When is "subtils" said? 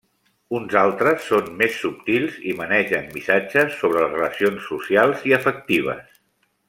1.81-2.39